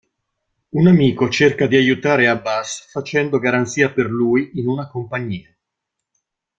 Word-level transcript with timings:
Un 0.71 0.87
amico 0.87 1.29
cerca 1.31 1.67
di 1.67 1.75
aiutare 1.75 2.25
Abbas 2.25 2.89
facendo 2.89 3.37
garanzia 3.37 3.91
per 3.93 4.07
lui 4.07 4.49
in 4.55 4.67
una 4.67 4.87
compagnia. 4.87 5.55